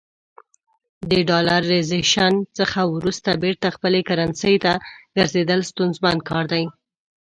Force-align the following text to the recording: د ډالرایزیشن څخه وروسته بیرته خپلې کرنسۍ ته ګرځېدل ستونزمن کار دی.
د 1.09 1.11
ډالرایزیشن 1.29 2.33
څخه 2.57 2.79
وروسته 2.95 3.29
بیرته 3.43 3.67
خپلې 3.75 4.01
کرنسۍ 4.09 4.55
ته 4.63 4.73
ګرځېدل 5.17 5.59
ستونزمن 5.71 6.17
کار 6.29 6.45
دی. 6.53 6.63